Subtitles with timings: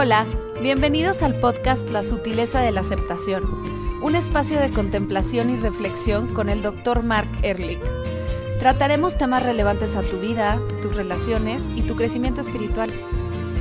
[0.00, 0.26] Hola,
[0.62, 3.42] bienvenidos al podcast La sutileza de la aceptación,
[4.00, 7.02] un espacio de contemplación y reflexión con el Dr.
[7.02, 7.80] Mark Ehrlich.
[8.60, 12.92] Trataremos temas relevantes a tu vida, tus relaciones y tu crecimiento espiritual.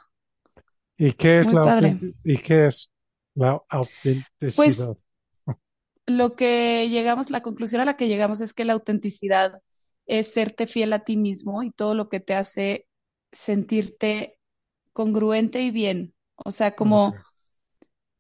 [0.97, 2.93] ¿Y qué es Muy la y qué es
[3.35, 3.61] la
[4.55, 4.97] Pues autenticidad?
[6.07, 9.61] lo que llegamos, la conclusión a la que llegamos es que la autenticidad
[10.07, 12.87] es serte fiel a ti mismo y todo lo que te hace
[13.35, 14.41] sentirte
[14.95, 16.15] congruente y bien.
[16.37, 17.19] O sea, como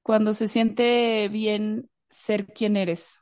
[0.02, 3.18] cuando se siente bien ser quien eres.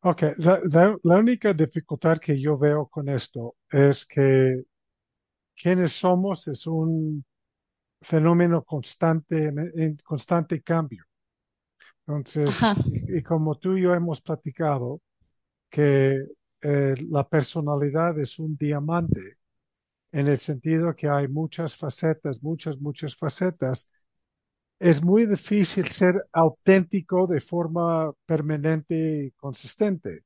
[0.00, 4.62] Ok, la, la- la única dificultad que yo veo con esto es que
[5.56, 7.24] quienes somos es un
[8.02, 11.04] fenómeno constante, en, en constante cambio.
[12.06, 12.70] Entonces,
[13.06, 15.00] y como tú y yo hemos platicado,
[15.70, 16.24] que
[16.62, 19.38] eh, la personalidad es un diamante,
[20.18, 23.88] en el sentido que hay muchas facetas, muchas, muchas facetas.
[24.78, 30.24] Es muy difícil ser auténtico de forma permanente y consistente,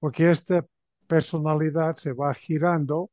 [0.00, 0.66] porque esta
[1.08, 3.10] personalidad se va girando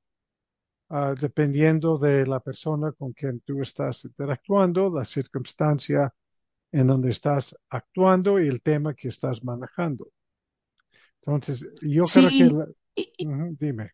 [0.90, 6.14] ah, dependiendo de la persona con quien tú estás interactuando, la circunstancia
[6.72, 10.10] en donde estás actuando y el tema que estás manejando.
[11.22, 12.46] Entonces, yo creo que...
[12.46, 12.50] sí.
[12.50, 12.68] la-
[13.22, 13.92] Ujú, dime.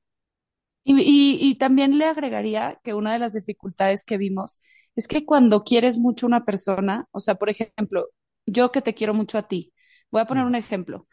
[0.83, 4.59] Y- y- y también le agregaría que una de las dificultades que vimos
[4.95, 8.09] es que cuando quieres mucho a una persona, o sea, por ejemplo,
[8.45, 9.73] yo que te quiero mucho a ti,
[10.11, 11.07] voy a poner Ya, un ejemplo,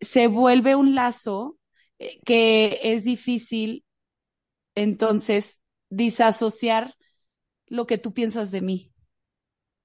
[0.00, 1.58] se vuelve un lazo
[1.98, 3.84] eh, que es difícil
[4.74, 5.60] entonces
[5.90, 6.94] disasociar
[7.68, 8.92] lo que tú piensas de mí.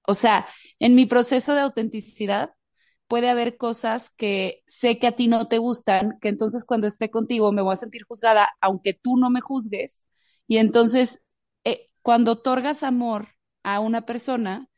[0.07, 0.47] O sea,
[0.79, 2.51] en mi proceso de autenticidad
[3.07, 7.09] puede haber cosas que sé que a ti no te gustan, que entonces cuando esté
[7.11, 10.05] contigo me voy a sentir juzgada, aunque tú no me juzgues.
[10.47, 11.23] Y entonces,
[11.63, 13.27] eh, cuando otorgas amor
[13.63, 14.69] a una persona,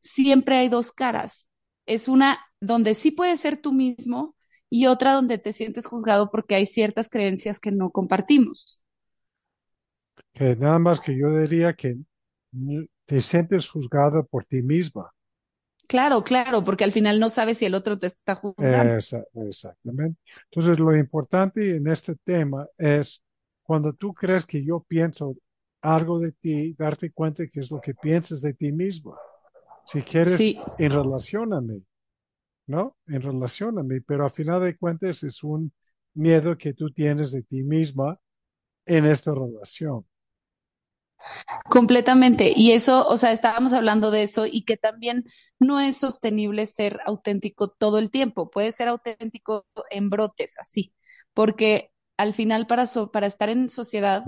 [0.00, 1.48] siempre hay dos caras.
[1.86, 4.36] Es una donde sí puedes ser tú mismo
[4.70, 8.82] y otra donde te sientes juzgado porque hay ciertas creencias que no compartimos.
[10.34, 11.96] Que nada más que yo diría que
[12.52, 15.10] n- te sientes juzgada por ti misma.
[15.88, 18.94] Claro, claro, porque al final no sabes si el otro te está juzgando.
[19.48, 20.18] Exactamente.
[20.50, 23.22] Entonces, lo importante en este tema es
[23.62, 25.36] cuando tú crees que yo pienso
[25.82, 29.16] algo de ti, darte cuenta que es lo que piensas de ti misma.
[29.84, 31.84] Si quieres, Sí, en relación a mí,
[32.66, 32.96] ¿no?
[33.06, 35.72] En relación a mí, pero a final de cuentas es un
[36.14, 38.18] miedo que tú tienes de ti misma
[38.86, 40.06] en esta relación.
[41.70, 42.52] Completamente.
[42.54, 45.24] Y eso, o sea, estábamos hablando de eso y que también
[45.58, 48.50] no es sostenible ser auténtico todo el tiempo.
[48.50, 50.92] Puede ser auténtico en brotes, así,
[51.34, 54.24] porque al final para, so- para estar en sociedad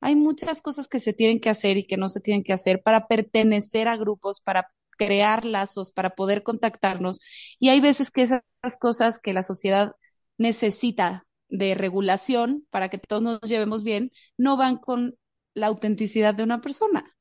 [0.00, 2.82] hay muchas cosas que se tienen que hacer y que no se tienen que hacer
[2.82, 7.20] para pertenecer a grupos, para crear lazos, para poder contactarnos.
[7.58, 8.42] Y hay veces que esas
[8.80, 9.92] cosas que la sociedad
[10.38, 15.16] necesita de regulación para que todos nos llevemos bien, no van con
[15.56, 17.16] la autenticidad de una persona.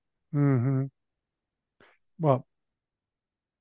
[2.17, 2.45] Bueno,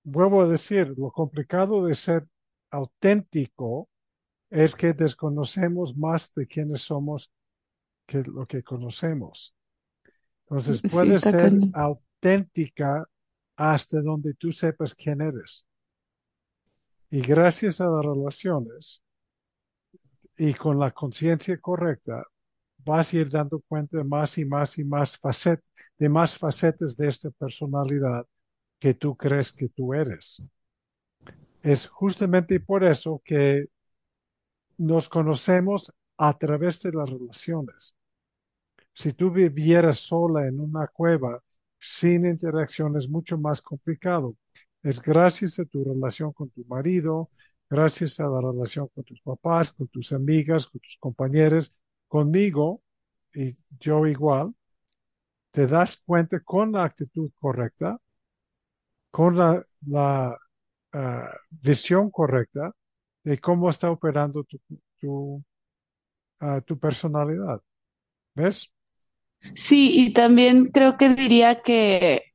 [0.03, 2.27] vuelvo a decir, lo complicado de ser
[2.71, 3.89] auténtico
[4.51, 7.31] es que desconocemos más de quiénes somos
[8.07, 9.55] que lo que conocemos.
[10.47, 13.09] Entonces, Sí, puedes está ser auténtica
[13.57, 15.65] hasta donde tú sepas quién eres.
[17.11, 19.03] Y gracias a las relaciones
[20.37, 22.25] y con la conciencia correcta,
[22.85, 25.65] vas a ir dando cuenta de más y más y más facetas,
[25.99, 28.27] de más facetas de esta personalidad
[28.79, 30.43] que tú crees que tú eres.
[31.63, 33.67] Es justamente por eso que
[34.77, 37.95] nos conocemos a través de las relaciones.
[38.93, 41.43] Si tú vivieras sola en una cueva
[41.85, 44.37] sin interacción es mucho más complicado.
[44.83, 47.31] Es gracias a tu relación con tu marido,
[47.69, 51.73] gracias a la relación con tus papás, con tus amigas, con tus compañeros,
[52.09, 52.83] conmigo,
[53.35, 54.55] y yo igual,
[55.51, 57.99] te das cuenta con la actitud correcta,
[59.11, 60.39] con la,
[60.95, 60.99] uh,
[61.51, 62.73] visión correcta
[63.23, 64.59] de cómo está operando tu,
[64.99, 65.45] tu,
[66.41, 67.61] uh, tu personalidad.
[68.35, 68.73] ¿Ves?
[69.55, 72.35] Sí, y también creo que diría que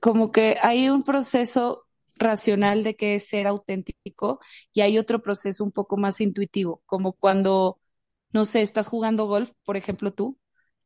[0.00, 4.40] como que hay un proceso racional de que es ser auténtico
[4.72, 7.80] y hay otro proceso un poco más intuitivo, como cuando,
[8.34, 10.38] no sé, estás jugando golf, por ejemplo tú,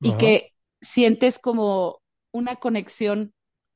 [0.03, 0.19] y Ajá.
[0.19, 2.03] que sientes como
[2.33, 3.35] una conexión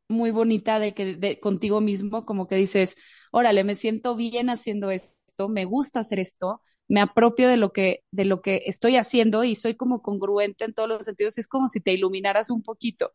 [0.08, 2.96] muy bonita de que de, contigo mismo, como que dices,
[3.32, 8.04] órale, me siento bien haciendo esto, me gusta hacer esto, me apropio de lo que
[8.12, 11.68] de lo que estoy haciendo y soy como congruente en todos los sentidos, es como
[11.68, 13.12] si te iluminaras un poquito.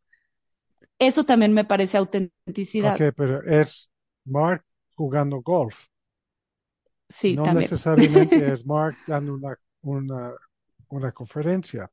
[1.00, 1.98] Eso también me parece
[2.80, 3.04] Ok, autenticidad.
[3.16, 3.92] pero es
[4.26, 4.66] Mark
[4.96, 5.88] jugando golf.
[7.10, 7.70] Sí, No también.
[7.70, 10.34] necesariamente es Mark dando una, una,
[10.90, 11.92] una conferencia.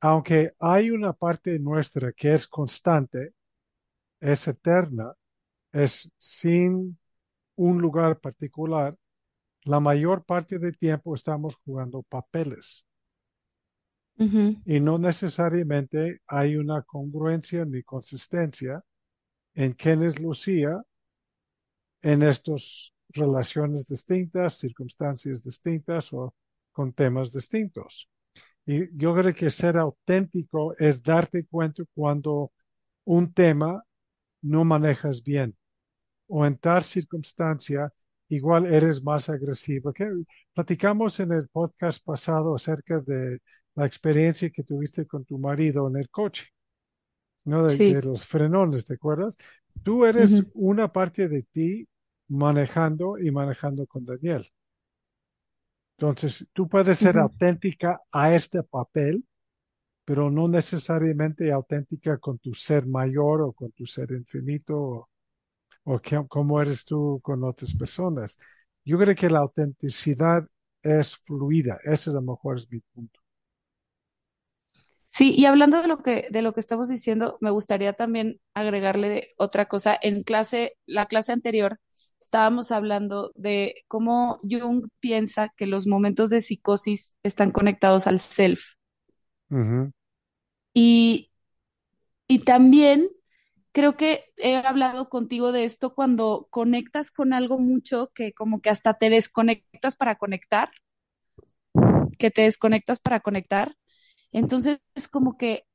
[0.00, 3.34] Aunque hay una parte nuestra que es constante,
[4.20, 5.14] es eterna,
[5.72, 6.98] es sin
[7.56, 8.96] un lugar particular,
[9.62, 12.86] la mayor parte del tiempo estamos jugando papeles
[14.16, 18.84] y no necesariamente hay una congruencia ni consistencia
[19.54, 20.80] en quién es Lucía
[22.00, 26.32] en estas relaciones distintas, circunstancias distintas o
[26.74, 28.10] con temas distintos.
[28.66, 32.52] Y yo creo que ser auténtico es darte cuenta cuando
[33.04, 33.84] un tema
[34.42, 35.56] no manejas bien
[36.28, 37.92] o en tal circunstancia
[38.28, 39.92] igual eres más agresivo.
[39.92, 40.10] Que
[40.54, 43.38] platicamos en el podcast pasado acerca de
[43.74, 46.46] la experiencia que tuviste con tu marido en el coche,
[47.44, 47.64] ¿no?
[47.66, 48.02] De, de Sí.
[48.02, 49.36] los frenones, ¿te acuerdas?
[49.82, 51.88] Tú eres una parte de ti
[52.28, 54.48] manejando y manejando con Daniel.
[55.98, 59.24] Entonces, tú puedes ser auténtica a este papel,
[60.04, 65.10] pero no necesariamente auténtica con tu ser mayor o con tu ser infinito o,
[65.84, 68.38] o que- cómo eres tú con otras personas.
[68.84, 70.46] Yo creo que la autenticidad
[70.82, 71.78] es fluida.
[71.84, 73.20] Ese a lo mejor es mi punto.
[75.06, 79.28] Sí, y hablando de lo que, de lo que estamos diciendo, me gustaría también agregarle
[79.38, 79.96] otra cosa.
[80.02, 81.78] En clase, la clase anterior,
[82.24, 88.72] estábamos hablando de cómo Jung piensa que los momentos de psicosis están conectados al self.
[90.72, 91.30] Y,
[92.26, 93.08] y también
[93.72, 98.70] creo que he hablado contigo de esto cuando conectas con algo mucho que como que
[98.70, 100.70] hasta te desconectas para conectar,
[102.18, 103.74] que te desconectas para conectar.
[104.32, 105.66] Entonces es como que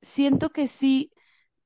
[0.00, 1.12] siento que sí,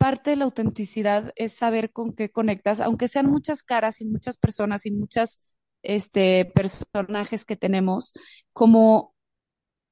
[0.03, 4.37] parte de la autenticidad es saber con qué conectas, aunque sean muchas caras y muchas
[4.39, 5.53] personas y muchas
[5.83, 8.13] este, personajes que tenemos,
[8.55, 9.15] como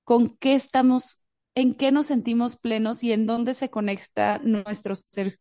[0.05, 1.21] con qué estamos,
[1.55, 5.33] en qué nos sentimos plenos y en dónde se conecta nuestro ser,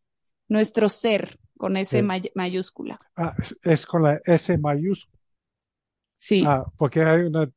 [0.48, 2.02] nuestro ser con sí.
[2.02, 3.00] may- mayúscula.
[3.16, 5.16] Ah, es, es con la S mayúscula.
[6.18, 7.48] Sí, Ah, porque hay una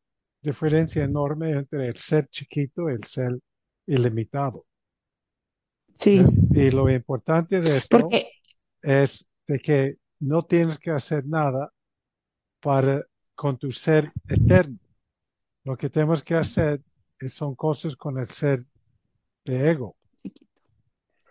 [0.42, 3.40] diferencia enorme entre el ser chiquito y el ser
[3.88, 4.66] ilimitado.
[5.94, 6.24] Sí.
[6.54, 8.30] Y lo importante de esto porque
[8.82, 11.72] es de que no tienes que hacer nada
[12.60, 13.02] para
[13.36, 14.78] con tu ser eterno.
[15.64, 16.82] Lo que tenemos que hacer
[17.20, 18.66] es- son cosas con el ser
[19.46, 19.96] de ego.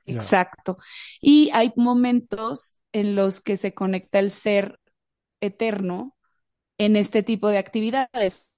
[0.05, 0.77] Exacto.
[1.21, 4.79] Y hay momentos en los que se conecta el ser
[5.41, 6.17] eterno
[6.79, 8.53] en este tipo de actividades.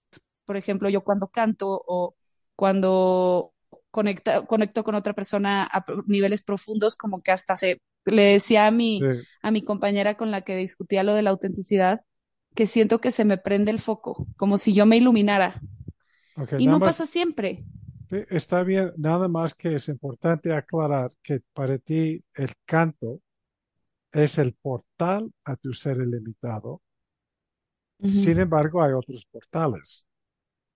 [0.44, 2.16] Por ejemplo, yo cuando canto o
[2.56, 3.53] cuando
[3.94, 8.72] conecta, conecto con otra persona a niveles profundos, como que hasta se le decía a
[8.98, 9.04] Sí.
[9.04, 9.08] mi,
[9.42, 12.02] a mi compañera con la que discutía lo de la autenticidad,
[12.56, 15.62] que siento que se me prende el foco, como si yo me iluminara.
[16.56, 17.64] Y no más, pasa siempre.
[18.30, 23.20] está bien, nada más que es importante aclarar que para ti el canto
[24.12, 26.82] es el portal a tu ser ilimitado.
[28.04, 30.06] Sin embargo, hay otros portales.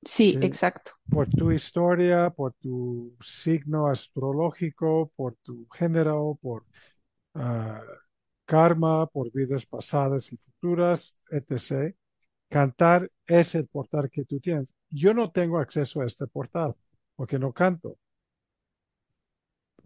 [0.02, 0.38] Sí, ¿sí?
[0.43, 0.93] exacto.
[1.11, 6.64] Por tu historia, por tu signo astrológico, por tu género, por
[7.35, 7.83] ah,
[8.45, 11.95] karma, por vidas pasadas y futuras, etc.
[12.49, 14.75] Cantar es el portal que tú tienes.
[14.90, 16.75] Yo no tengo acceso a este portal
[17.17, 17.99] porque no canto.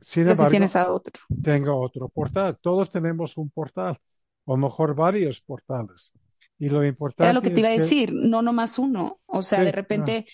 [0.00, 1.22] Sin Pero si embargo, tienes a otro.
[1.42, 2.58] tengo otro portal.
[2.60, 3.98] Todos tenemos un portal,
[4.44, 6.12] o mejor varios portales.
[6.58, 9.20] Y lo importante Era lo que te iba a que- decir, no nomás uno.
[9.26, 10.26] O sea, Sí, de repente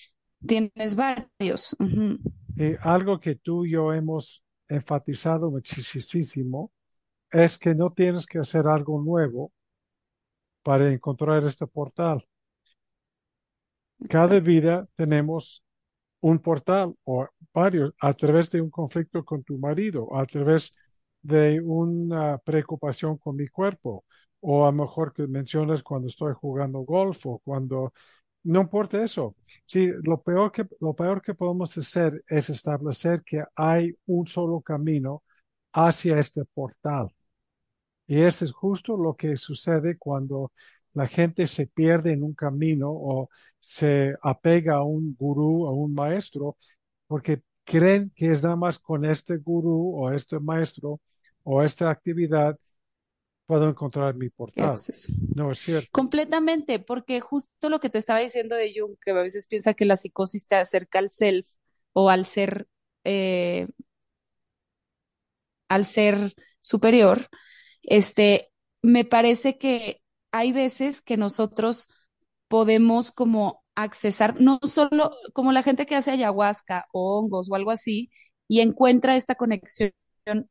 [0.47, 1.77] tienes varios.
[2.57, 6.71] Y algo que tú y yo hemos enfatizado muchísimo
[7.31, 9.53] es que no tienes que hacer algo nuevo
[10.63, 12.25] para encontrar este portal.
[14.09, 15.63] Cada vida tenemos
[16.21, 20.73] un portal o varios a través de un conflicto con tu marido, a través
[21.23, 24.05] de una preocupación con mi cuerpo,
[24.41, 27.93] o a lo mejor que mencionas cuando estoy jugando golf o cuando
[28.45, 29.37] no importa eso.
[29.67, 34.61] Sí, lo peor que lo peor que podemos hacer es establecer que hay un solo
[34.63, 35.23] camino
[35.73, 37.09] hacia este portal.
[38.07, 40.53] Y eso es justo lo que sucede cuando
[40.95, 43.29] la gente se pierde en un camino o
[43.61, 46.57] se apega a un gurú, a un maestro,
[47.07, 51.01] porque creen que es nada más con este gurú o este maestro
[51.45, 52.59] o esta actividad
[53.49, 54.77] puedo encontrar mi ¿Qué portal.
[55.35, 55.89] No es cierto.
[55.91, 59.87] Completamente, porque justo lo que te estaba diciendo de Jung, que a veces piensa que
[59.87, 61.49] la psicosis te acerca al self
[61.95, 62.69] o al ser,
[63.05, 63.67] eh,
[65.71, 67.27] al ser superior,
[67.83, 68.53] este,
[68.83, 71.89] me parece que hay veces que nosotros
[72.49, 77.71] podemos como accesar, no solo como la gente que hace ayahuasca o hongos o algo
[77.71, 78.11] así,
[78.47, 79.93] y encuentra esta conexión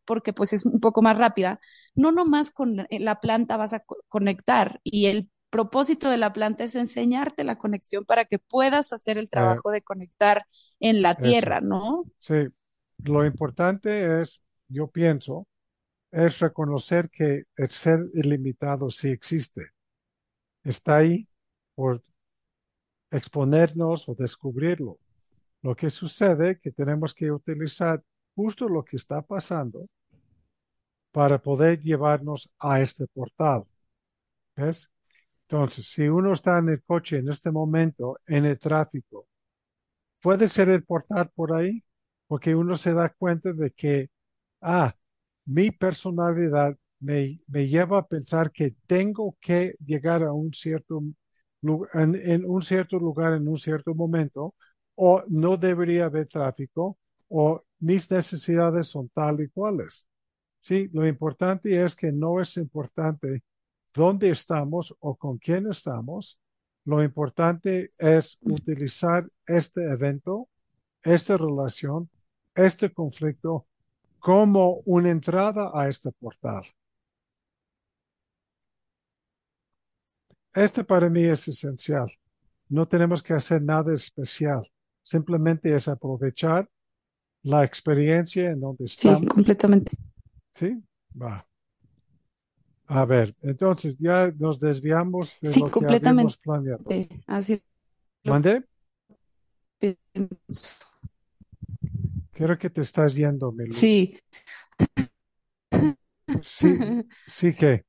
[0.06, 1.60] porque pues es un poco más rápida,
[1.96, 6.64] no nomás con la planta vas a co- conectar y el propósito de la planta
[6.66, 10.46] es enseñarte la conexión para que puedas hacer el trabajo de conectar
[10.80, 11.22] en la Eso.
[11.22, 12.08] tierra, ¿no?
[12.20, 12.36] Sí,
[13.04, 15.48] lo importante es, yo pienso,
[16.12, 19.72] es reconocer que el ser ilimitado sí existe.
[20.64, 21.28] Está ahí
[21.76, 22.02] por
[23.12, 25.00] exponernos o descubrirlo.
[25.64, 28.04] Lo que sucede es que tenemos que utilizar
[28.38, 29.80] justo lo que está pasando
[31.12, 33.64] para poder llevarnos a este portal.
[34.56, 34.92] ¿Ves?
[35.44, 39.28] Entonces, si uno está en el coche en este momento, en el tráfico,
[40.22, 41.84] puede ser el portal por ahí,
[42.28, 44.10] porque uno se da cuenta de que,
[44.62, 44.96] ah,
[45.46, 51.02] mi personalidad me, me lleva a pensar que tengo que llegar a un cierto
[51.94, 54.56] en, en un cierto lugar en un cierto momento,
[54.96, 56.98] o no debería haber tráfico,
[57.30, 60.08] o mis necesidades son tal y cuales.
[60.60, 63.44] Sí, lo importante es que no es importante
[63.94, 66.40] dónde estamos o con quién estamos.
[66.86, 70.48] Lo importante es utilizar este evento,
[71.04, 72.10] esta relación,
[72.56, 73.68] este conflicto
[74.20, 76.64] como una entrada a este portal.
[80.54, 82.12] Este para mí es esencial.
[82.68, 84.68] No tenemos que hacer nada especial.
[85.04, 86.68] Simplemente es aprovechar
[87.48, 89.28] la experiencia en donde Sí, estamos.
[89.28, 89.92] completamente.
[90.54, 90.84] ¿Sí?
[91.16, 91.46] Va.
[92.88, 96.10] A ver, entonces ya nos desviamos de Sí, lo que completamente.
[96.10, 96.84] habíamos planeado.
[97.28, 97.62] Así
[98.24, 98.64] lo ¿Mande?
[99.80, 100.86] pienso.
[102.34, 103.74] Creo que te estás yendo, Milu.
[103.74, 104.18] Sí.
[106.42, 106.70] Sí,
[107.28, 107.84] sí que.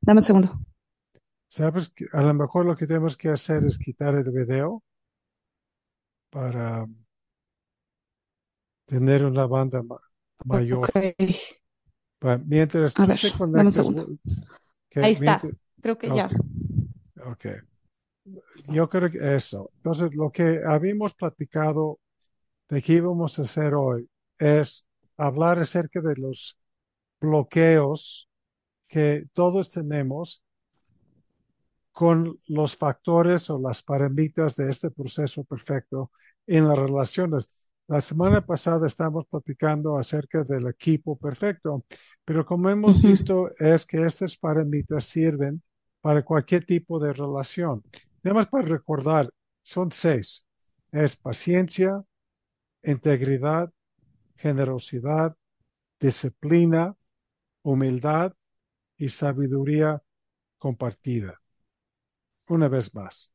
[0.00, 0.50] Dame un segundo.
[1.48, 1.88] ¿Sabes?
[1.88, 4.82] que A lo mejor lo que tenemos que hacer es quitar el video
[6.30, 6.86] para
[8.86, 10.00] tener una banda ma-
[10.44, 10.90] mayor.
[12.18, 14.08] Pa- mientras A ver, te dame un conectas, segundo.
[14.88, 15.40] que Ahí está.
[15.42, 16.30] mientras- Creo que ya.
[17.26, 17.46] Ok.
[18.68, 19.70] Yo creo que eso.
[19.76, 22.00] Entonces, lo que habíamos platicado
[22.68, 26.58] de que íbamos a hacer hoy es hablar acerca de los
[27.20, 28.28] bloqueos
[28.88, 30.42] que todos tenemos
[31.92, 36.10] con los factores o las parámetros de este proceso perfecto
[36.46, 37.48] en las relaciones.
[37.88, 41.84] La semana pasada estábamos platicando acerca del equipo perfecto,
[42.24, 45.62] pero como hemos visto es que estas parámetros sirven
[46.00, 47.84] para cualquier tipo de relación.
[48.24, 49.30] Nada más para recordar,
[49.62, 50.44] son seis.
[50.90, 52.02] Es paciencia,
[52.82, 53.72] integridad,
[54.34, 55.36] generosidad,
[56.00, 56.96] disciplina,
[57.62, 58.32] humildad
[58.96, 60.02] y sabiduría
[60.58, 61.40] compartida.
[62.48, 63.32] Una vez más,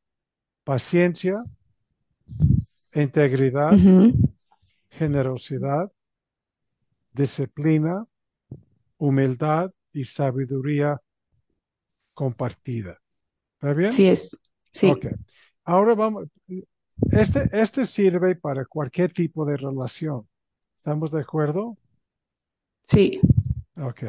[0.66, 1.42] paciencia,
[2.94, 3.72] integridad.
[4.92, 5.92] Generosidad,
[7.12, 8.06] disciplina,
[8.98, 11.02] humildad y sabiduría
[12.14, 13.02] compartida.
[13.54, 13.92] ¿Está bien?
[13.92, 14.40] Sí es.
[14.70, 14.92] Sí.
[14.92, 15.08] Ok.
[15.64, 16.28] Ahora vamos.
[17.10, 20.28] Este, este sirve para cualquier tipo de relación.
[20.78, 21.78] ¿Estamos de acuerdo?
[22.84, 23.20] Sí.
[23.78, 24.04] Ok.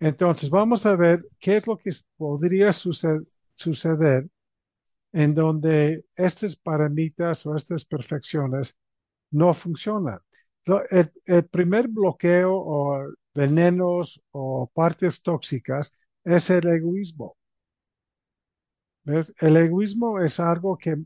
[0.00, 3.22] Entonces, vamos a ver qué es lo que podría suceder,
[3.54, 4.28] suceder
[5.12, 8.76] en donde estas paramitas o estas perfecciones
[9.34, 10.18] no funcionan.
[10.90, 15.92] El, el primer bloqueo o venenos o partes tóxicas
[16.24, 17.36] es el egoísmo.
[19.02, 19.34] ¿Ves?
[19.40, 20.96] El egoísmo es algo que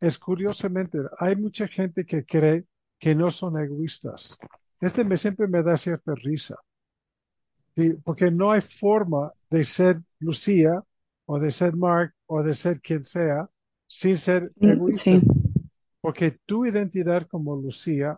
[0.00, 2.64] es curiosamente, hay mucha gente que cree
[2.98, 4.36] que no son egoístas.
[4.80, 6.56] Este me, siempre me da cierta risa,
[8.02, 10.82] porque no hay forma de ser Lucía
[11.26, 13.48] o de ser Mark o de ser quien sea
[13.86, 15.02] sin ser egoísta.
[15.02, 15.22] Sí.
[16.04, 18.10] Porque tu identidad como Lucía,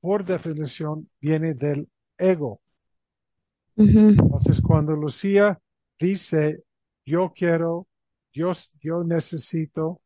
[0.00, 2.60] por definición, viene del ego.
[3.76, 4.14] Ujú.
[4.24, 5.60] Entonces, cuando Lucía
[5.98, 6.62] dice,
[7.04, 7.88] yo quiero,
[8.32, 10.00] yo, yo necesito,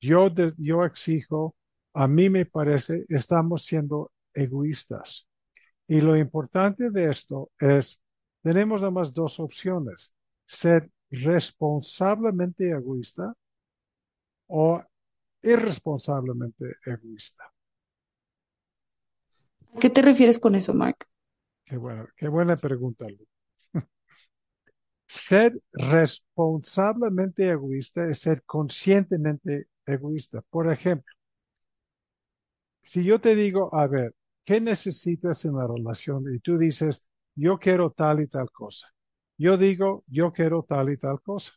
[0.00, 1.56] yo, de- yo exijo,
[1.94, 5.28] a mí me parece, estamos siendo egoístas.
[5.88, 8.02] Y lo importante de esto es,
[8.42, 10.14] tenemos nada más dos opciones,
[10.46, 13.34] ser responsablemente egoísta
[14.48, 14.82] o
[15.42, 17.44] irresponsablemente egoísta.
[19.74, 21.06] ¿A qué te refieres con eso, Mark?
[21.64, 23.26] Qué bueno, qué buena pregunta, Lu.
[25.06, 30.42] Ser responsablemente egoísta es ser conscientemente egoísta.
[30.50, 31.14] Por ejemplo,
[32.82, 34.14] si yo te digo, a ver,
[34.44, 36.24] ¿qué necesitas en la relación?
[36.34, 38.88] Y tú dices, yo quiero tal y tal cosa.
[39.36, 41.52] Yo digo, yo quiero tal y tal cosa.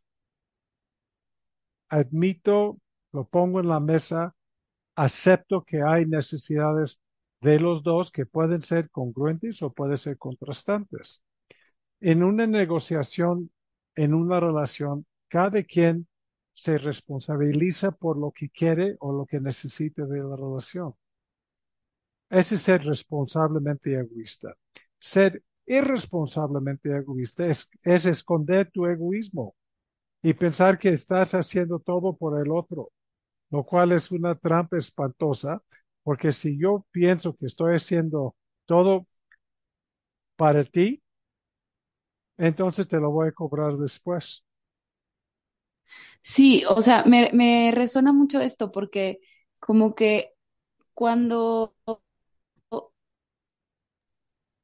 [1.89, 2.79] Admito,
[3.11, 4.35] lo pongo en la mesa,
[4.95, 7.01] acepto que hay necesidades
[7.41, 11.23] de los dos que pueden ser congruentes o pueden ser contrastantes.
[11.99, 13.51] En una negociación,
[13.95, 16.07] en una relación, cada quien
[16.53, 20.93] se responsabiliza por lo que quiere o lo que necesite de la relación.
[22.29, 24.55] Ese es ser responsablemente egoísta.
[24.99, 29.55] Ser irresponsablemente egoísta es, es esconder tu egoísmo
[30.21, 32.91] y pensar que estás haciendo todo por el otro,
[33.51, 35.61] lo cual es una trampa espantosa,
[36.03, 38.35] porque si yo pienso que estoy haciendo
[38.65, 39.07] todo
[40.35, 41.01] para ti,
[42.37, 44.43] entonces te lo voy a cobrar después.
[46.21, 49.19] Sí, o sea, me, me resuena mucho esto porque
[49.59, 50.33] como que
[50.93, 51.75] cuando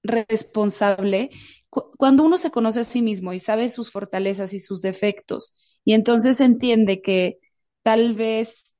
[0.04, 1.30] responsable,
[1.70, 5.80] cu- cuando uno se conoce a sí mismo y sabe sus fortalezas y sus defectos,
[5.84, 7.40] y entonces entiende que
[7.84, 8.77] tal vez,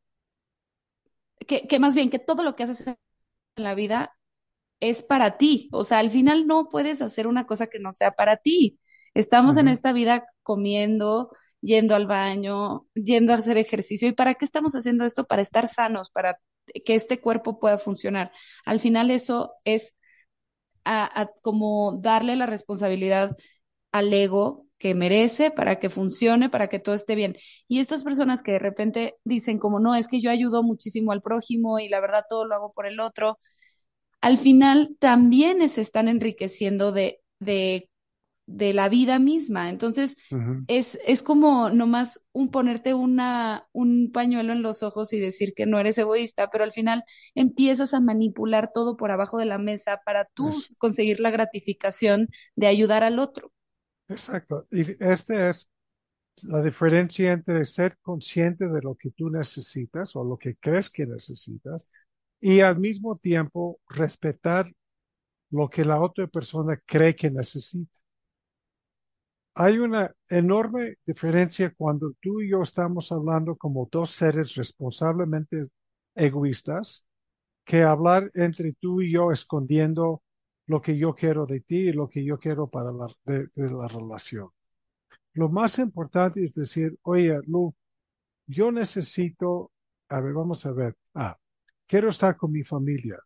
[1.48, 2.98] que, que más bien que todo lo que haces en
[3.58, 4.18] la vida
[4.80, 5.70] es para ti.
[5.72, 8.80] O sea, al final no puedes hacer una cosa que no sea para ti.
[9.14, 11.32] Estamos en esta vida comiendo,
[11.62, 14.08] yendo al baño, yendo a hacer ejercicio.
[14.08, 15.26] ¿Y para qué estamos haciendo esto?
[15.26, 16.40] Para estar sanos, para
[16.86, 18.32] que este cuerpo pueda funcionar.
[18.66, 19.96] Al final eso es
[20.86, 23.36] a, a como darle la responsabilidad
[23.94, 27.38] al ego que merece para que funcione, para que todo esté bien.
[27.68, 31.22] Y estas personas que de repente dicen como, no, es que yo ayudo muchísimo al
[31.22, 33.38] prójimo y la verdad todo lo hago por el otro,
[34.22, 37.90] al final también se están enriqueciendo de, de,
[38.48, 39.70] de la vida misma.
[39.70, 40.18] Entonces,
[40.68, 45.66] es, es como nomás un ponerte una, un pañuelo en los ojos y decir que
[45.66, 47.04] no eres egoísta, pero al final
[47.36, 52.68] empiezas a manipular todo por abajo de la mesa para tú conseguir la gratificación de
[52.68, 53.52] ayudar al otro.
[54.10, 54.68] Exacto.
[54.72, 55.70] Y esta es
[56.44, 61.06] la diferencia entre ser consciente de lo que tú necesitas o lo que crees que
[61.06, 61.88] necesitas
[62.42, 64.68] y al mismo tiempo respetar
[65.52, 68.00] lo que la otra persona cree que necesita.
[69.56, 75.64] Hay una enorme diferencia cuando tú y yo estamos hablando como dos seres responsablemente
[76.16, 77.04] egoístas
[77.66, 80.22] que hablar entre tú y yo escondiendo
[80.68, 83.08] lo que yo quiero de ti y lo que yo quiero para la,
[83.88, 84.50] relación.
[85.34, 87.74] Lo más importante es decir, oye, Lu,
[88.48, 89.72] yo necesito,
[90.10, 91.38] a ver, vamos a ver, ah,
[91.86, 93.20] quiero estar con mi familia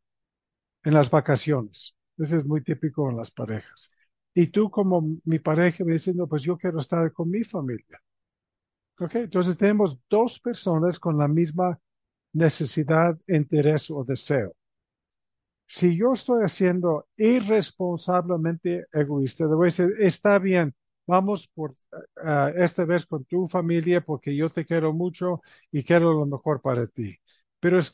[0.83, 1.95] en las vacaciones.
[2.17, 3.91] Eso es muy típico en las parejas.
[4.33, 8.01] Y tú como mi pareja me dices, no, pues yo quiero estar con mi familia.
[8.99, 9.15] ¿Ok?
[9.15, 11.79] Entonces tenemos dos personas con la misma
[12.33, 14.55] necesidad, interés o deseo.
[15.73, 20.75] Si yo estoy haciendo irresponsablemente egoísta, le voy a decir, está bien,
[21.07, 26.11] vamos por uh, esta vez con tu familia porque yo te quiero mucho y quiero
[26.11, 27.15] lo mejor para ti.
[27.61, 27.93] Pero es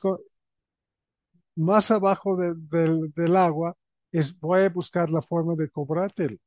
[1.55, 3.77] más abajo de, de, del agua,
[4.11, 6.39] es, voy a buscar la forma de cobrarte.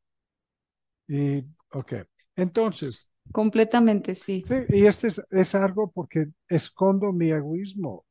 [1.07, 1.93] Y, ok,
[2.35, 3.09] entonces.
[3.31, 4.43] Completamente, sí.
[4.45, 8.05] Sí, y este es, es algo porque escondo mi egoísmo.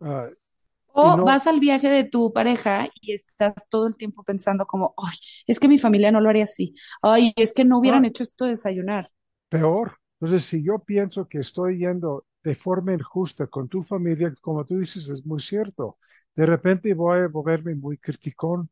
[0.00, 0.30] Uh,
[0.92, 4.94] O no, vas al viaje de tu pareja y estás todo el tiempo pensando como,
[4.98, 6.74] ay, es que mi familia no lo haría así.
[7.02, 9.08] Ay, es que no hubieran ah, hecho esto de desayunar.
[9.48, 9.98] peor.
[10.20, 14.78] Entonces, si yo pienso que estoy yendo de forma injusta con tu familia, como tú
[14.78, 15.98] dices, es muy cierto.
[16.34, 18.70] De repente voy a volverme muy criticón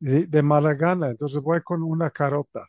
[0.00, 2.68] de, de mala gana, entonces voy con una carota.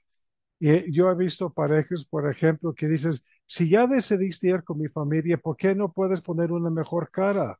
[0.60, 4.89] Y yo he visto parejas, por ejemplo, que dices, si ya decidiste ir con mi
[4.89, 7.60] familia, ¿por qué no puedes poner una mejor cara?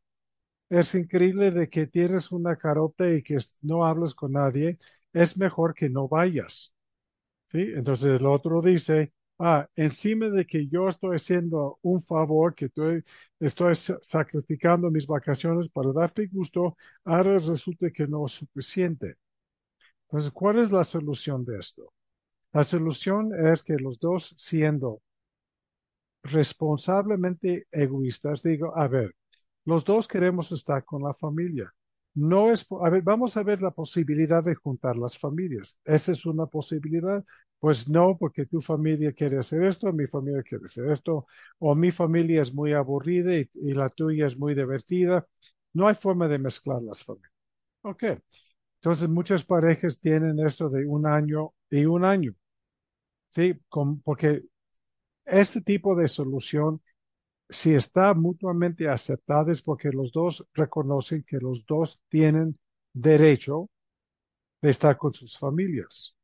[0.72, 4.78] Es increíble de que tienes una carota y que no hablas con nadie.
[5.14, 6.74] Es mejor que no vayas.
[7.52, 7.72] ¿Sí?
[7.76, 13.04] Entonces el otro dice, ah, encima de que yo estoy haciendo un favor, que estoy,
[13.40, 19.16] estoy sacrificando mis vacaciones para darte gusto, ahora resulta que no es suficiente.
[20.08, 21.94] Entonces, ¿cuál es la solución de esto?
[22.54, 25.02] La solución es que los dos siendo
[26.24, 29.16] responsablemente egoístas, digo, a ver,
[29.72, 31.74] los dos queremos estar con la familia.
[32.14, 35.78] No es, a ver, vamos a ver la posibilidad de juntar las familias.
[35.86, 37.24] ¿Esa es una posibilidad?
[37.58, 41.26] Pues no, porque tu familia quiere hacer esto, mi familia quiere hacer esto,
[41.60, 45.26] o mi familia es muy aburrida y, la tuya es muy divertida.
[45.74, 47.32] No hay forma de mezclar las familias.
[47.84, 48.04] Ok.
[48.82, 52.34] Entonces, muchas parejas tienen esto de un año y un año.
[53.30, 53.54] Sí,
[54.04, 54.42] porque
[55.26, 56.82] este tipo de solución,
[57.52, 62.58] si está mutuamente aceptada, es porque los dos reconocen que los dos tienen
[62.94, 63.70] derecho
[64.62, 66.16] de estar con sus familias.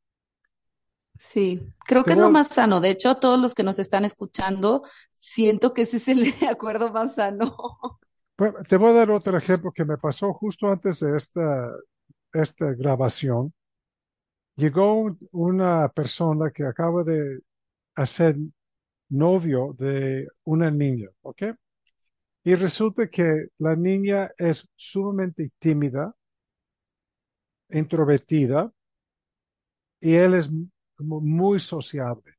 [1.19, 2.79] Sí, creo que es lo más sano.
[2.79, 7.15] De hecho, todos los que nos están escuchando, siento que ese es el acuerdo más
[7.15, 7.57] sano.
[8.69, 11.71] Te voy a dar otro ejemplo que me pasó justo antes de esta,
[12.31, 13.53] esta grabación.
[14.55, 17.39] Llegó una persona que acaba de
[17.95, 18.37] hacer
[19.09, 21.43] novio de una niña, ¿ok?
[22.43, 26.15] Y resulta que la niña es sumamente tímida,
[27.69, 28.69] introvertida,
[30.01, 30.49] y él es
[30.95, 32.33] como muy sociable,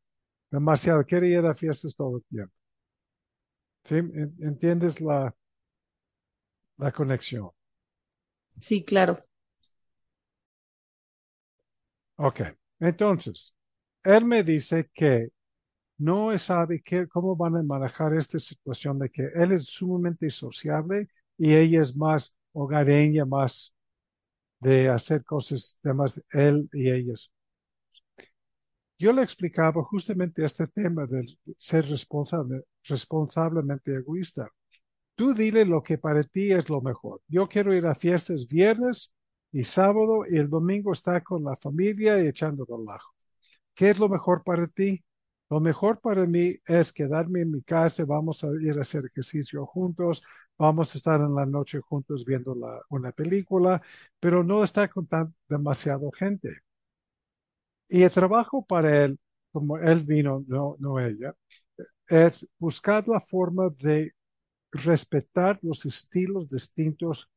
[0.51, 2.55] demasiado, quiere ir a fiestas todo el tiempo.
[3.85, 3.97] ¿Sí?
[4.41, 5.35] ¿Entiendes la,
[6.79, 7.51] la conexión?
[8.61, 9.21] Sí, claro.
[12.17, 12.41] Ok,
[12.81, 13.55] entonces,
[14.05, 15.29] él me dice que
[15.99, 21.09] no sabe qué, cómo van a manejar esta situación de que él es sumamente sociable
[21.37, 23.75] y ella es más hogareña, más
[24.61, 27.33] de hacer cosas, temas él y ellos.
[28.99, 31.25] Yo le explicaba justamente este tema de
[31.57, 34.49] ser responsable, responsablemente egoísta.
[35.17, 37.21] Tú dile lo que para ti es lo mejor.
[37.29, 39.15] Yo quiero ir a fiestas viernes
[39.53, 43.13] y sábado y el domingo estar con la familia y echando relajo.
[43.75, 45.05] ¿Qué es lo mejor para ti?
[45.51, 49.65] Lo mejor para mí es quedarme en mi casa, vamos a ir a hacer ejercicio
[49.67, 50.23] juntos,
[50.59, 52.55] vamos a estar en la noche juntos viendo
[52.91, 53.81] una película,
[54.21, 56.61] pero no estar con tan demasiado gente.
[57.89, 59.19] Y el trabajo para él,
[59.53, 61.35] como él vino, no, no ella,
[62.09, 64.15] es buscar la forma de
[64.73, 67.31] respetar los estilos distintos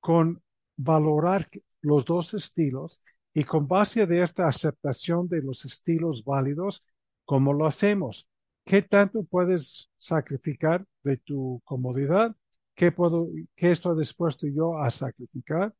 [0.00, 0.42] con
[0.76, 1.48] valorar
[1.82, 3.02] los dos estilos
[3.34, 6.84] y con base de esta aceptación de los estilos válidos,
[7.24, 8.28] ¿cómo lo hacemos?
[8.64, 12.34] ¿Qué tanto puedes sacrificar de tu comodidad?
[12.74, 15.74] ¿Qué, puedo, qué estoy dispuesto yo a sacrificar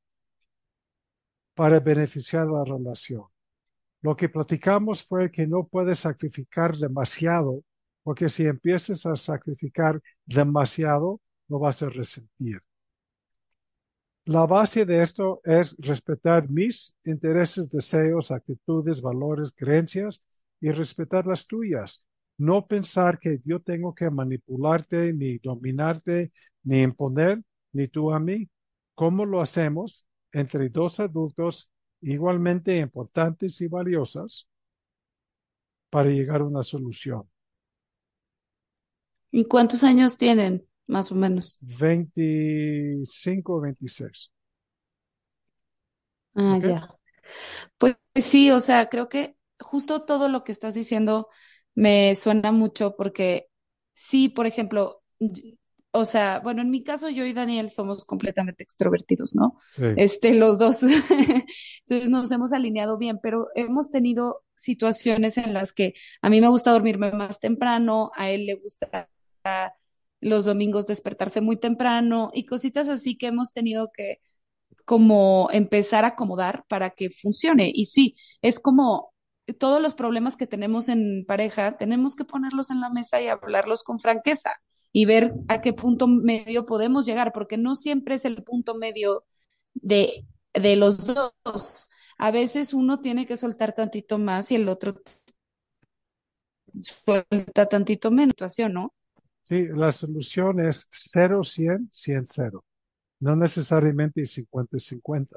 [1.55, 3.25] para beneficiar la relación?
[4.03, 7.65] Lo que platicamos fue que no puedes sacrificar demasiado,
[8.03, 12.61] porque si empiezas a sacrificar demasiado, lo vas a resentir.
[14.27, 20.23] La base de esto es respetar mis intereses, deseos, actitudes, valores, creencias
[20.65, 22.07] y respetar las tuyas.
[22.39, 27.43] No pensar que yo tengo que manipularte, ni dominarte, ni imponer,
[27.75, 28.49] ni tú a mí.
[28.95, 34.49] ¿Cómo lo hacemos entre dos adultos igualmente importantes y valiosas
[35.91, 37.29] para llegar a una solución?
[39.31, 40.67] ¿Y cuántos años tienen?
[40.87, 41.59] más o menos.
[41.79, 44.31] 25 o 26.
[46.35, 46.89] Ah, ya.
[47.79, 51.29] Pues sí, o sea, creo que justo todo lo que estás diciendo
[51.75, 53.49] me suena mucho porque
[53.93, 55.03] sí, por ejemplo,
[55.91, 59.57] o sea, bueno, en mi caso yo y Daniel somos completamente extrovertidos, ¿no?
[59.97, 60.83] Este, los dos.
[61.87, 66.49] Entonces nos hemos alineado bien, pero hemos tenido situaciones en las que a mí me
[66.49, 69.09] gusta dormirme más temprano, a él le gusta
[70.21, 74.21] los domingos despertarse muy temprano y cositas así que hemos tenido que
[74.85, 77.71] como empezar a acomodar para que funcione.
[77.75, 79.14] Y sí, es como
[79.53, 83.85] todos los problemas que tenemos en pareja, tenemos que ponerlos en la mesa y hablarlos
[83.85, 84.53] con franqueza
[84.93, 89.25] y ver a qué punto medio podemos llegar, porque no siempre es el punto medio
[89.75, 91.89] de, de los dos.
[92.17, 94.95] A veces uno tiene que soltar tantito más y el otro
[96.77, 98.35] suelta tantito menos,
[98.71, 98.95] ¿no?
[99.43, 102.63] Sí, la solución es 0-100, 100-0.
[103.21, 105.37] No necesariamente 50-50.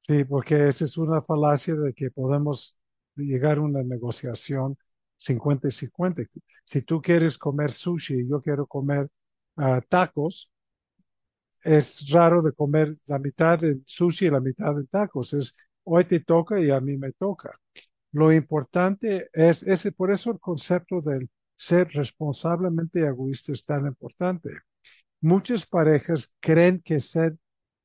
[0.00, 2.76] Sí, porque esa es una falacia de que podemos
[3.16, 4.76] llegar a una negociación
[5.16, 6.22] 50 50.
[6.64, 9.08] Si tú quieres comer sushi y yo quiero comer
[9.56, 10.50] uh, tacos,
[11.62, 15.32] es raro de comer la mitad de sushi y la mitad de tacos.
[15.34, 17.58] Es hoy te toca y a mí me toca.
[18.12, 24.50] Lo importante es, ese, por eso el concepto del ser responsablemente egoísta es tan importante.
[25.20, 27.36] Muchas parejas creen que ser,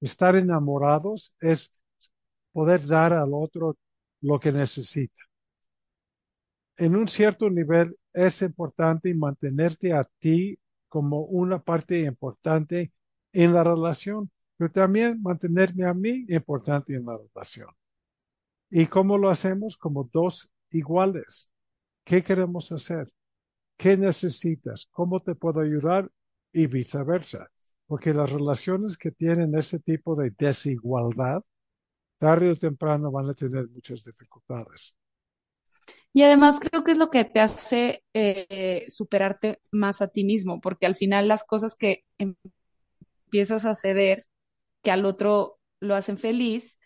[0.02, 1.72] estar enamorados es
[2.52, 3.78] poder dar al otro
[4.22, 5.20] lo que necesita.
[6.78, 12.94] En un cierto nivel es importante mantenerte a ti como una parte importante
[13.34, 17.70] en la relación, pero también mantenerme a mí importante en la relación.
[18.70, 19.78] ¿Y cómo lo hacemos?
[19.78, 21.50] Como dos iguales.
[22.04, 23.08] ¿Qué queremos hacer?
[23.78, 24.88] ¿Qué necesitas?
[24.92, 26.10] ¿Cómo te puedo ayudar?
[26.52, 27.50] Y viceversa.
[27.86, 31.44] Porque las relaciones que tienen ese tipo de desigualdad,
[32.18, 34.96] tarde o temprano van a tener muchas dificultades.
[36.14, 40.60] Y además creo que es lo que te hace eh, superarte más a ti mismo,
[40.62, 44.24] porque al final las cosas que empiezas a ceder,
[44.82, 46.80] que al otro lo hacen feliz,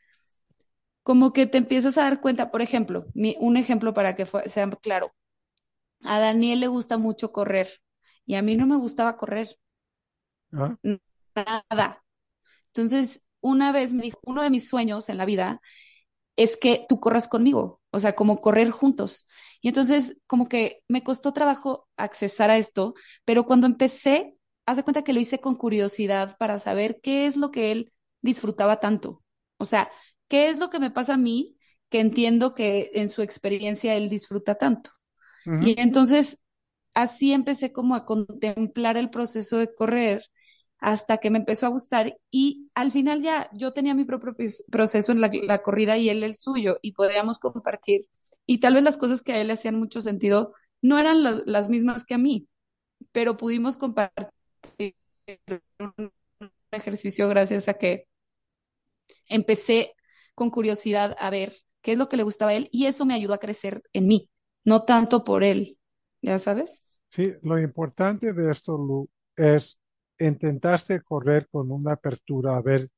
[1.04, 3.06] como que te empiezas a dar cuenta, por ejemplo,
[3.39, 5.13] un ejemplo para que sea claro,
[6.02, 7.67] a Daniel le gusta mucho correr
[8.26, 9.48] y a mí no me gustaba correr.
[10.54, 10.78] ¿Ah?
[11.36, 12.04] Nada.
[12.67, 15.62] Entonces, una vez me dijo, uno de mis sueños en la vida
[16.36, 19.25] es que tú corras conmigo, o sea, como correr juntos.
[19.62, 22.93] Y entonces, como que me costó trabajo accesar a esto,
[23.25, 27.38] pero cuando empecé, haz de cuenta que lo hice con curiosidad para saber qué es
[27.38, 29.23] lo que él disfrutaba tanto.
[29.58, 29.91] O sea,
[30.27, 31.58] qué es lo que me pasa a mí
[31.89, 34.91] que entiendo que en su experiencia él disfruta tanto.
[35.60, 36.39] Y entonces,
[36.93, 40.25] así empecé como a contemplar el proceso de correr
[40.82, 44.34] hasta que me empezó a gustar y al final ya yo tenía mi propio
[44.72, 48.08] proceso en la, corrida y él el suyo y podíamos compartir
[48.48, 51.70] y tal vez las cosas que a él le hacían mucho sentido no eran las
[51.70, 52.48] mismas que a mí,
[53.12, 54.96] pero pudimos compartir
[55.80, 56.12] un
[56.72, 58.08] ejercicio gracias a que
[59.28, 59.94] empecé
[60.34, 63.13] con curiosidad a ver qué es lo que le gustaba a él y eso me
[63.13, 64.32] ayudó a crecer en mí,
[64.63, 65.78] no tanto por él,
[66.24, 66.88] ¿ya sabes?
[67.10, 69.81] Sí, lo importante de esto, Lu, es
[70.27, 72.89] intentaste correr con una apertura a ver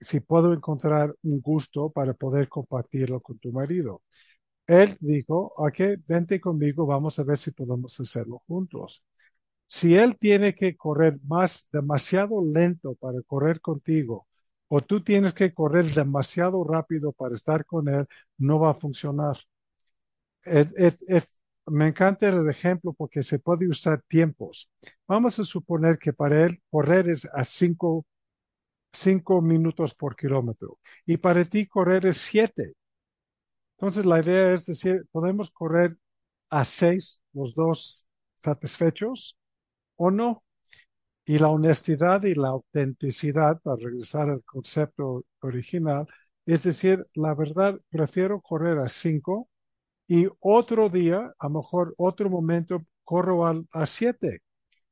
[0.00, 4.02] si puedo encontrar un gusto para poder compartirlo con tu marido.
[4.66, 9.04] Él dijo, ok, vente conmigo, vamos a ver si podemos hacerlo juntos.
[9.68, 14.26] Si él tiene que correr más demasiado lento para correr contigo,
[14.68, 18.06] o tú tienes que correr demasiado rápido para estar con él,
[18.38, 19.38] no va a funcionar.
[20.44, 21.33] es,
[21.66, 24.70] me encanta el ejemplo porque se puede usar tiempos.
[25.08, 28.06] Vamos a suponer que para él correr es a cinco,
[28.92, 32.74] cinco minutos por kilómetro y para ti correr es siete.
[33.78, 35.96] Entonces la idea es decir, podemos correr
[36.50, 39.36] a seis, los dos satisfechos
[39.96, 40.44] o no.
[41.26, 46.06] Y la honestidad y la autenticidad, para regresar al concepto original,
[46.46, 49.48] es decir, la verdad, prefiero correr a cinco
[50.06, 54.42] y otro día, a lo mejor otro momento, corro a siete,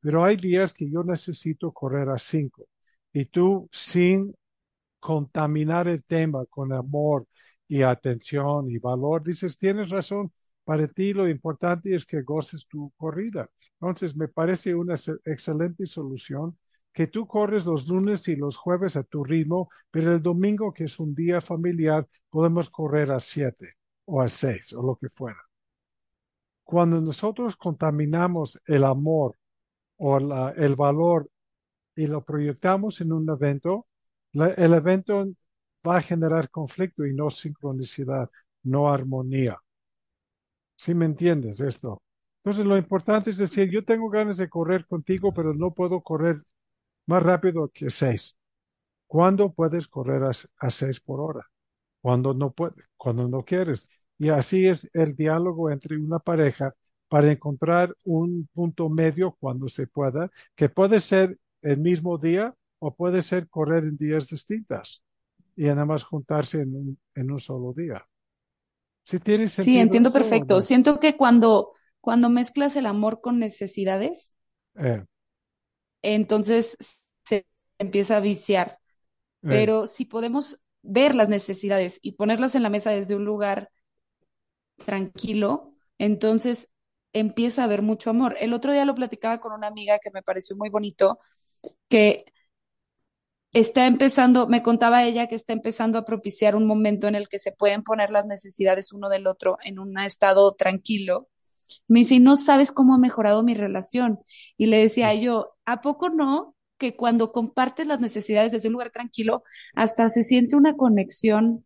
[0.00, 2.66] pero hay días que yo necesito correr a cinco.
[3.12, 4.34] Y tú, sin
[5.00, 7.26] contaminar el tema con amor
[7.68, 10.32] y atención y valor, dices, tienes razón,
[10.64, 13.48] para ti lo importante es que goces tu corrida.
[13.80, 14.94] Entonces, me parece una
[15.24, 16.58] excelente solución
[16.92, 20.84] que tú corres los lunes y los jueves a tu ritmo, pero el domingo, que
[20.84, 25.40] es un día familiar, podemos correr a siete o a seis o lo que fuera.
[26.64, 29.36] Cuando nosotros contaminamos el amor
[29.98, 30.18] o
[30.56, 31.30] el valor
[31.94, 33.86] y lo proyectamos en un evento,
[34.32, 35.26] el evento
[35.86, 38.30] va a generar conflicto y no sincronicidad,
[38.62, 39.58] no armonía.
[40.76, 42.02] ¿Sí me entiendes esto?
[42.38, 46.42] Entonces lo importante es decir, yo tengo ganas de correr contigo, pero no puedo correr
[47.06, 48.36] más rápido que seis.
[49.06, 51.46] ¿Cuándo puedes correr a seis por hora?
[52.02, 53.88] Cuando no puedes, cuando no quieres.
[54.18, 56.74] Y así es el diálogo entre una pareja
[57.08, 62.94] para encontrar un punto medio cuando se pueda, que puede ser el mismo día o
[62.94, 65.02] puede ser correr en días distintas
[65.54, 68.06] y además juntarse en un, en un solo día.
[69.04, 70.60] ¿Sí, sí entiendo perfecto.
[70.60, 74.34] Siento que cuando, cuando mezclas el amor con necesidades,
[74.76, 75.04] eh.
[76.02, 77.46] entonces se
[77.78, 78.78] empieza a viciar.
[79.42, 79.48] Eh.
[79.48, 83.70] Pero si podemos ver las necesidades y ponerlas en la mesa desde un lugar
[84.84, 86.70] tranquilo, entonces
[87.12, 88.36] empieza a haber mucho amor.
[88.40, 91.18] El otro día lo platicaba con una amiga que me pareció muy bonito,
[91.88, 92.24] que
[93.52, 97.38] está empezando, me contaba ella que está empezando a propiciar un momento en el que
[97.38, 101.28] se pueden poner las necesidades uno del otro en un estado tranquilo.
[101.88, 104.20] Me dice, no sabes cómo ha mejorado mi relación.
[104.56, 106.54] Y le decía yo, ¿a poco no?
[106.82, 111.64] Que cuando compartes las necesidades desde un lugar tranquilo, hasta se siente una conexión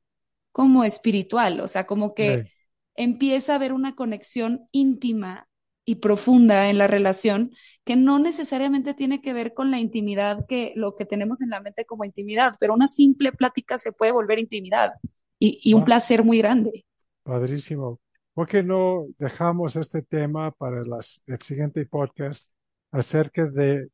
[0.52, 2.52] como espiritual, o sea, como que
[2.96, 5.48] empieza a haber una conexión íntima
[5.87, 7.52] y profunda en la relación
[7.85, 11.61] que no necesariamente tiene que ver con la intimidad que lo que tenemos en la
[11.62, 14.90] mente como intimidad, pero una simple plática se puede volver intimidad
[15.38, 16.85] y, un placer muy grande.
[17.22, 18.00] Padrísimo.
[18.35, 22.50] ¿Por qué no dejamos este tema para las, el siguiente podcast
[22.90, 23.88] acerca de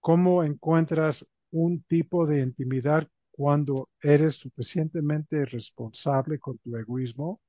[0.00, 7.40] cómo encuentras un tipo de intimidad cuando eres suficientemente responsable con tu egoísmo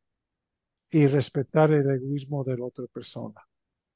[0.91, 3.41] y respetar el egoísmo de la otra persona?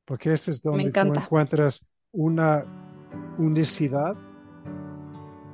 [0.06, 2.66] porque ese es donde tú encuentras una
[3.38, 4.16] unicidad,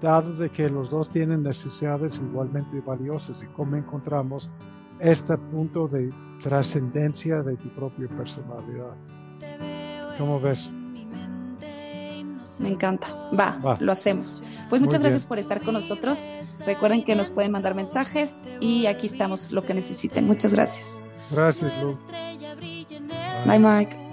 [0.02, 4.50] dado de que los dos tienen necesidades igualmente valiosas y cómo encontramos
[5.00, 6.10] este punto de
[6.42, 8.96] trascendencia de tu propia personalidad.
[10.18, 10.72] ¿Cómo ves?
[12.60, 13.08] Me encanta.
[13.38, 14.44] Va, lo hacemos.
[14.70, 16.28] Pues muchas gracias por estar con nosotros.
[16.66, 20.26] Recuerden que nos pueden mandar mensajes y aquí estamos lo que necesiten.
[20.26, 21.04] Muchas gracias.
[21.32, 21.98] Gracias, Lu.
[23.46, 24.09] Bye, Mark.